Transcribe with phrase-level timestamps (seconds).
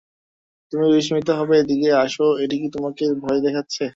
[0.73, 3.83] তুমি বিস্মিত হবে, এদিকে আসো এটি কি তোমাকে ভয় দেখাচ্ছে?